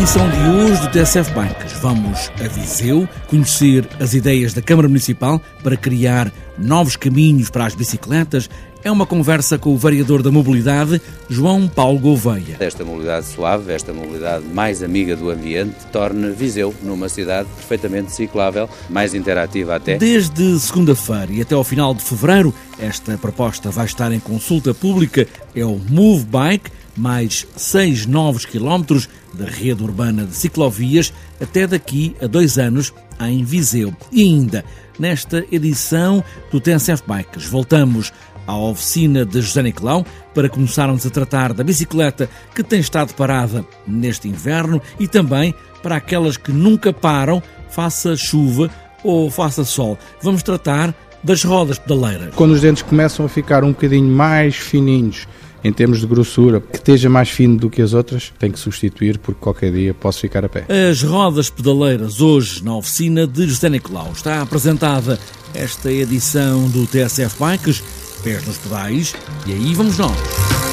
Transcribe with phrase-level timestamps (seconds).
[0.00, 5.38] edição de hoje do TSF Bikes, vamos a Viseu conhecer as ideias da Câmara Municipal
[5.62, 8.48] para criar novos caminhos para as bicicletas.
[8.82, 12.56] É uma conversa com o vereador da Mobilidade, João Paulo Gouveia.
[12.60, 18.70] Esta mobilidade suave, esta mobilidade mais amiga do ambiente, torna Viseu numa cidade perfeitamente ciclável,
[18.88, 19.98] mais interativa até.
[19.98, 25.28] Desde segunda-feira e até ao final de fevereiro, esta proposta vai estar em consulta pública.
[25.54, 32.14] É o Move Bike mais seis novos quilómetros da rede urbana de ciclovias até daqui
[32.20, 33.94] a dois anos em Viseu.
[34.12, 34.64] E ainda,
[34.98, 38.12] nesta edição do TNCF Bikes, voltamos
[38.46, 43.64] à oficina de José Nicolau para começarmos a tratar da bicicleta que tem estado parada
[43.86, 48.70] neste inverno e também para aquelas que nunca param, faça chuva
[49.02, 49.98] ou faça sol.
[50.22, 52.34] Vamos tratar das rodas pedaleiras.
[52.34, 55.26] Quando os dentes começam a ficar um bocadinho mais fininhos
[55.62, 59.18] em termos de grossura, que esteja mais fino do que as outras, tem que substituir
[59.18, 60.66] porque qualquer dia posso ficar a pé.
[60.90, 64.10] As rodas pedaleiras hoje na oficina de José Nicolau.
[64.12, 65.18] Está apresentada
[65.54, 67.82] esta edição do TSF Bikes,
[68.22, 69.14] pés nos pedais,
[69.46, 70.69] e aí vamos nós.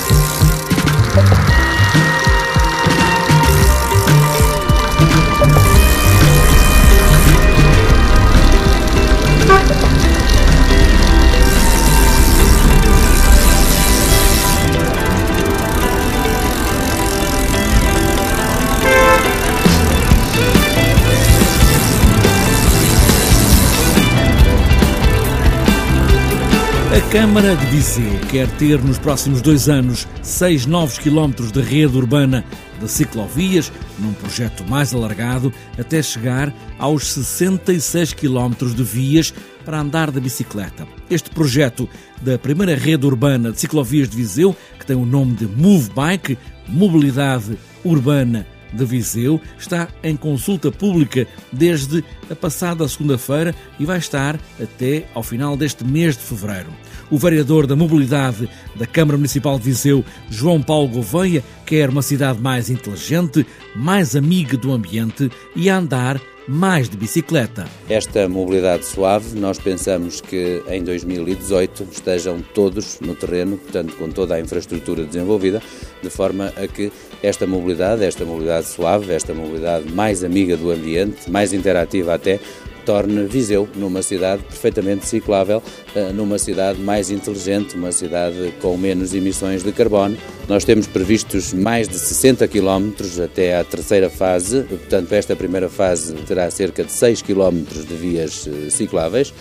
[26.98, 31.96] A Câmara de Viseu quer ter nos próximos dois anos seis novos quilómetros de rede
[31.96, 32.44] urbana
[32.81, 39.31] de ciclovias, num projeto mais alargado, até chegar aos 66 quilómetros de vias
[39.63, 40.88] para andar de bicicleta.
[41.08, 41.88] Este projeto
[42.19, 46.35] da primeira rede urbana de ciclovias de Viseu, que tem o nome de Move Bike,
[46.68, 54.39] Mobilidade Urbana de Viseu está em consulta pública desde a passada segunda-feira e vai estar
[54.61, 56.69] até ao final deste mês de fevereiro.
[57.09, 62.39] O vereador da Mobilidade da Câmara Municipal de Viseu, João Paulo Gouveia, quer uma cidade
[62.41, 63.45] mais inteligente,
[63.75, 67.68] mais amiga do ambiente e a andar mais de bicicleta.
[67.90, 74.35] Esta mobilidade suave, nós pensamos que em 2018 estejam todos no terreno, portanto, com toda
[74.35, 75.62] a infraestrutura desenvolvida,
[76.02, 76.91] de forma a que
[77.22, 82.40] esta mobilidade, esta mobilidade suave, esta mobilidade mais amiga do ambiente, mais interativa até,
[82.88, 85.62] torne Viseu numa cidade perfeitamente ciclável,
[85.94, 90.18] eh, numa cidade mais inteligente, uma cidade com menos emissões de carbono.
[90.48, 96.14] Nós temos previstos mais de 60 km até à terceira fase, portanto, esta primeira fase
[96.26, 99.34] terá cerca de 6 km de vias eh, cicláveis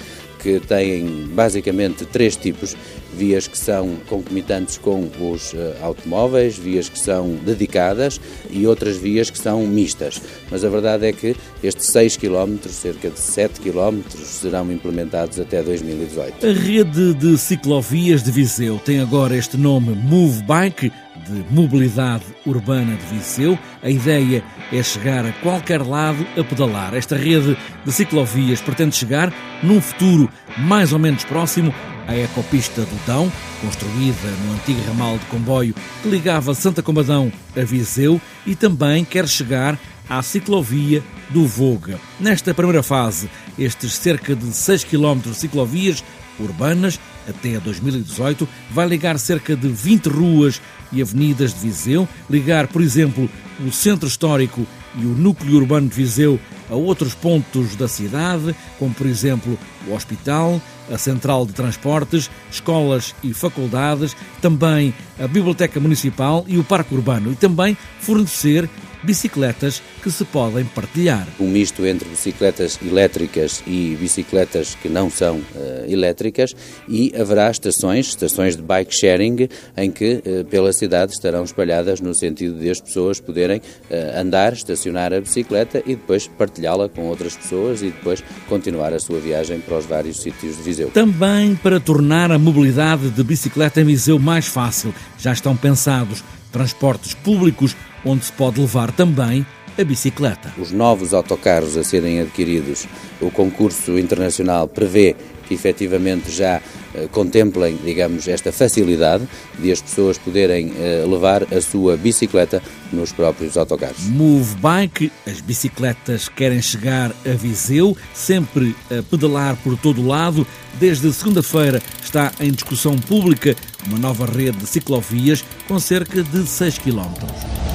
[0.46, 2.76] que têm basicamente três tipos:
[3.12, 9.28] vias que são concomitantes com os uh, automóveis, vias que são dedicadas e outras vias
[9.28, 10.22] que são mistas.
[10.48, 15.62] Mas a verdade é que estes 6 km, cerca de 7 km, serão implementados até
[15.62, 16.46] 2018.
[16.46, 20.92] A rede de ciclovias de Viseu tem agora este nome Move Bike
[21.28, 23.58] de mobilidade urbana de Viseu.
[23.82, 26.94] A ideia é chegar a qualquer lado a pedalar.
[26.94, 29.32] Esta rede de ciclovias pretende chegar,
[29.62, 30.28] num futuro
[30.58, 31.74] mais ou menos próximo,
[32.06, 37.60] à ecopista do Dão, construída no antigo ramal de comboio que ligava Santa Combadão a
[37.64, 39.78] Viseu, e também quer chegar
[40.08, 41.98] à ciclovia do Voga.
[42.20, 43.28] Nesta primeira fase,
[43.58, 46.04] estes cerca de 6 km de ciclovias
[46.38, 50.60] urbanas até 2018 vai ligar cerca de 20 ruas
[50.92, 53.28] e avenidas de Viseu, ligar, por exemplo,
[53.66, 56.38] o centro histórico e o núcleo urbano de Viseu
[56.70, 63.14] a outros pontos da cidade, como por exemplo o hospital, a central de transportes, escolas
[63.22, 68.68] e faculdades, também a biblioteca municipal e o parque urbano, e também fornecer
[69.06, 71.26] bicicletas que se podem partilhar.
[71.38, 75.44] Um misto entre bicicletas elétricas e bicicletas que não são uh,
[75.88, 76.54] elétricas
[76.88, 82.14] e haverá estações, estações de bike sharing, em que uh, pela cidade estarão espalhadas no
[82.14, 87.36] sentido de as pessoas poderem uh, andar, estacionar a bicicleta e depois partilhá-la com outras
[87.36, 90.90] pessoas e depois continuar a sua viagem para os vários sítios de Viseu.
[90.90, 97.12] Também para tornar a mobilidade de bicicleta em Viseu mais fácil, já estão pensados transportes
[97.12, 97.76] públicos
[98.06, 99.44] onde se pode levar também
[99.78, 100.54] a bicicleta.
[100.56, 102.86] Os novos autocarros a serem adquiridos,
[103.20, 105.14] o concurso internacional prevê
[105.46, 106.60] que efetivamente já
[106.94, 112.62] eh, contemplem, digamos, esta facilidade de as pessoas poderem eh, levar a sua bicicleta
[112.92, 114.04] nos próprios autocarros.
[114.08, 120.46] Move Bike, as bicicletas querem chegar a Viseu, sempre a pedalar por todo o lado.
[120.80, 123.54] Desde segunda-feira está em discussão pública
[123.86, 127.65] uma nova rede de ciclovias com cerca de 6 quilómetros.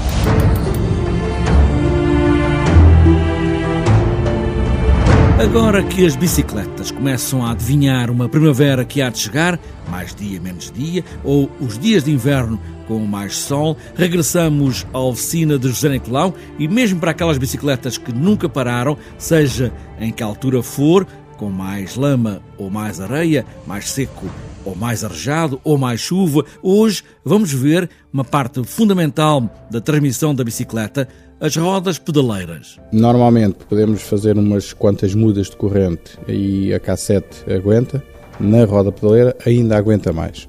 [5.42, 9.60] Agora que as bicicletas começam a adivinhar uma primavera que há de chegar,
[9.90, 15.58] mais dia menos dia, ou os dias de inverno com mais sol, regressamos à oficina
[15.58, 20.62] de José Nicolau e mesmo para aquelas bicicletas que nunca pararam, seja em que altura
[20.62, 21.08] for,
[21.38, 24.28] com mais lama ou mais areia, mais seco
[24.66, 30.44] ou mais arejado ou mais chuva, hoje vamos ver uma parte fundamental da transmissão da
[30.44, 31.08] bicicleta,
[31.40, 32.80] as rodas pedaleiras.
[32.92, 38.04] Normalmente podemos fazer umas quantas mudas de corrente e a cassete aguenta,
[38.40, 40.48] na roda pedaleira ainda aguenta mais.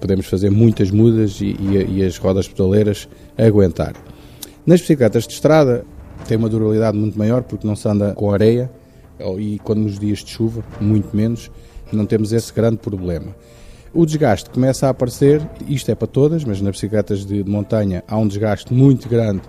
[0.00, 3.08] Podemos fazer muitas mudas e, e, e as rodas pedaleiras
[3.38, 3.94] aguentar.
[4.66, 5.84] Nas bicicletas de estrada
[6.26, 8.70] tem uma durabilidade muito maior porque não se anda com areia
[9.38, 11.50] e quando nos dias de chuva, muito menos,
[11.96, 13.34] não temos esse grande problema.
[13.94, 18.16] O desgaste começa a aparecer, isto é para todas, mas nas bicicletas de montanha há
[18.16, 19.42] um desgaste muito grande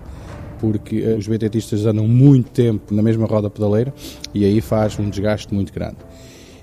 [0.60, 3.92] porque eh, os BTTistas andam muito tempo na mesma roda pedaleira
[4.32, 5.96] e aí faz um desgaste muito grande.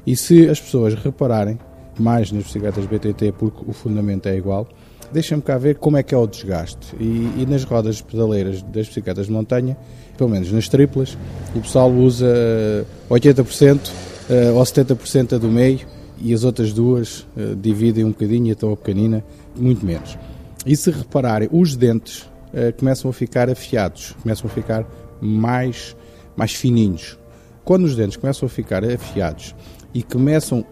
[0.05, 1.59] E se as pessoas repararem
[1.99, 4.67] mais nas bicicletas BTT, porque o fundamento é igual,
[5.11, 6.95] deixem-me cá ver como é que é o desgaste.
[6.99, 9.77] E, e, nas rodas pedaleiras das bicicletas de montanha,
[10.17, 11.17] pelo menos nas triplas,
[11.55, 13.91] o pessoal usa 80%
[14.31, 15.81] uh, ou 70% do meio
[16.17, 19.23] e as outras duas uh, dividem um bocadinho e a pequenina,
[19.55, 20.17] muito menos.
[20.65, 22.21] E se repararem, os dentes
[22.53, 24.85] uh, começam a ficar afiados, começam a ficar
[25.19, 25.95] mais,
[26.35, 27.17] mais fininhos.
[27.65, 29.53] Quando os dentes começam a ficar afiados
[29.93, 30.65] e começam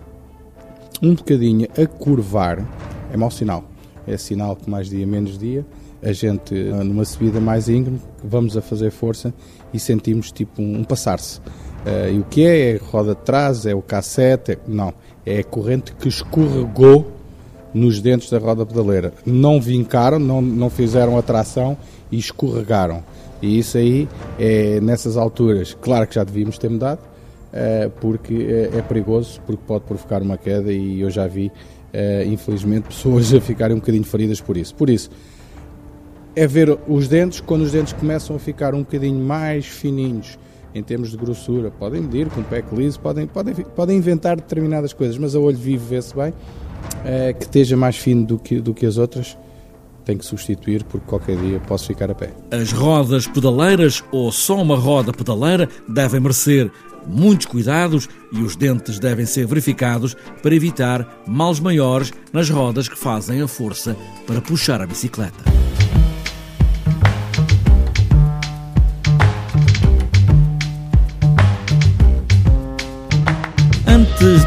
[1.01, 2.65] um bocadinho a curvar,
[3.11, 3.63] é mau sinal.
[4.07, 5.65] É sinal que mais dia menos dia,
[6.01, 9.33] a gente numa subida mais íngreme, vamos a fazer força
[9.73, 11.39] e sentimos tipo um, um passar-se.
[11.39, 12.71] Uh, e o que é?
[12.71, 13.65] É a roda de trás?
[13.65, 14.53] É o cassete?
[14.53, 14.57] É...
[14.67, 14.93] Não.
[15.25, 17.11] É a corrente que escorregou
[17.73, 19.13] nos dentes da roda pedaleira.
[19.25, 21.77] Não vincaram, não, não fizeram atração
[22.11, 23.03] e escorregaram.
[23.41, 24.07] E isso aí,
[24.37, 29.61] é, nessas alturas, claro que já devíamos ter mudado, uh, porque é, é, perigoso, porque
[29.65, 34.03] pode provocar uma queda e eu já vi, uh, infelizmente, pessoas a ficarem um bocadinho
[34.03, 34.75] feridas por isso.
[34.75, 35.09] Por isso,
[36.39, 40.39] é ver os dentes, quando os dentes começam a ficar um bocadinho mais fininhos,
[40.73, 41.69] em termos de grossura.
[41.69, 45.85] Podem medir com pack liso, podem, podem, podem inventar determinadas coisas, mas a olho vivo
[45.85, 46.33] vê-se bem
[47.03, 49.37] é, que esteja mais fino do que, do que as outras.
[50.05, 52.31] Tem que substituir porque qualquer dia posso ficar a pé.
[52.51, 56.71] As rodas pedaleiras ou só uma roda pedaleira devem merecer
[57.05, 62.97] muitos cuidados e os dentes devem ser verificados para evitar males maiores nas rodas que
[62.97, 65.58] fazem a força para puxar a bicicleta.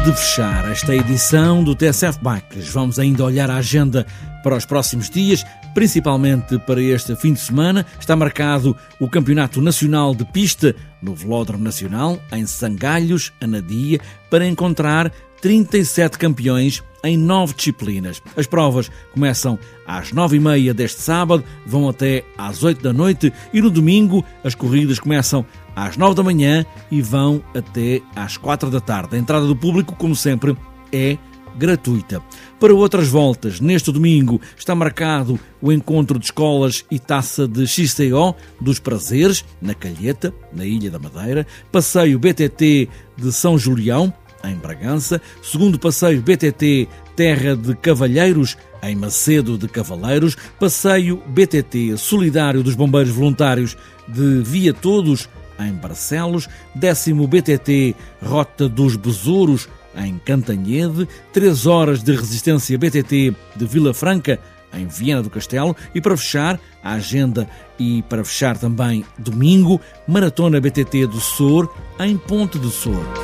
[0.03, 4.05] De fechar esta edição do TSF Bikes, vamos ainda olhar a agenda
[4.43, 7.85] para os próximos dias, principalmente para este fim de semana.
[7.97, 15.09] Está marcado o Campeonato Nacional de Pista no Velódromo Nacional, em Sangalhos, Anadia, para encontrar
[15.41, 18.21] 37 campeões em nove disciplinas.
[18.35, 23.31] As provas começam às nove e meia deste sábado, vão até às oito da noite
[23.53, 25.45] e no domingo as corridas começam
[25.75, 29.15] às 9 da manhã e vão até às 4 da tarde.
[29.15, 30.55] A entrada do público, como sempre,
[30.91, 31.17] é
[31.55, 32.21] gratuita.
[32.59, 38.35] Para outras voltas, neste domingo está marcado o encontro de escolas e taça de XCO
[38.59, 44.13] dos Prazeres, na Calheta, na Ilha da Madeira, passeio BTT de São Julião,
[44.43, 52.63] em Bragança, segundo passeio BTT Terra de Cavalheiros, em Macedo de Cavaleiros, passeio BTT Solidário
[52.63, 61.07] dos Bombeiros Voluntários de Via Todos, em Barcelos, décimo BTT Rota dos Besouros, em Cantanhede,
[61.31, 64.39] 3 horas de resistência BTT de Vila Franca,
[64.73, 67.47] em Viena do Castelo, e para fechar a agenda.
[67.79, 73.22] E para fechar também domingo, Maratona BTT do Sor, em Ponte do Sor.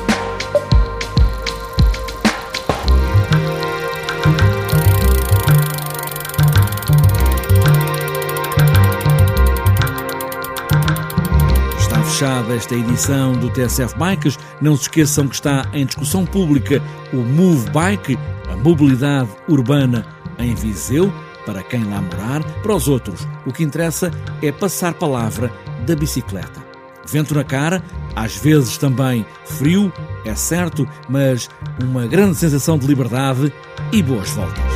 [12.20, 14.38] Fechada esta edição do TSF Bikes.
[14.60, 16.82] Não se esqueçam que está em discussão pública
[17.14, 18.18] o Move Bike,
[18.52, 20.06] a mobilidade urbana
[20.38, 21.10] em Viseu,
[21.46, 22.44] para quem lá morar.
[22.62, 24.10] Para os outros, o que interessa
[24.42, 25.50] é passar palavra
[25.86, 26.60] da bicicleta.
[27.08, 27.82] Vento na cara,
[28.14, 29.90] às vezes também frio,
[30.26, 31.48] é certo, mas
[31.82, 33.50] uma grande sensação de liberdade
[33.92, 34.69] e boas voltas.